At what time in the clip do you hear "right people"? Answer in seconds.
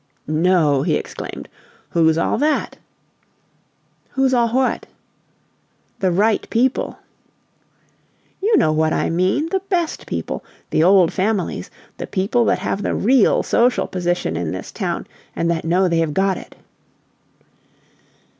6.11-6.97